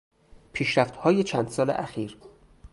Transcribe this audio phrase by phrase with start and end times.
[0.53, 2.17] پیشرفتهای چند سال اخیر